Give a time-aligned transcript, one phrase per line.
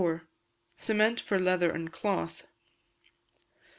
[0.77, 2.43] Cement for Leather and Cloth.